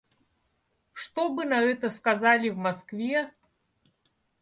Что 0.93 1.29
бы 1.29 1.45
на 1.45 1.61
это 1.61 1.91
сказали 1.91 2.49
в 2.49 2.57
Москве? 2.57 3.31